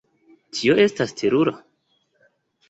Tio 0.59 0.77
estas 0.85 1.13
terura! 1.19 1.55